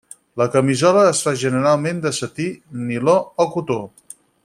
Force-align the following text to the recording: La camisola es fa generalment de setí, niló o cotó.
La 0.41 0.45
camisola 0.53 1.03
es 1.09 1.21
fa 1.27 1.33
generalment 1.43 1.99
de 2.07 2.13
setí, 2.21 2.51
niló 2.89 3.19
o 3.45 3.49
cotó. 3.57 3.83